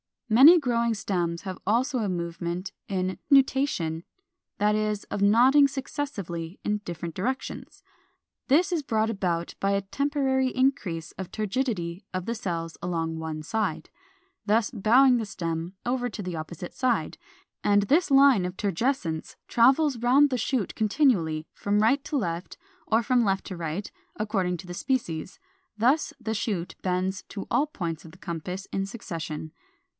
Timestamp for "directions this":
7.13-8.71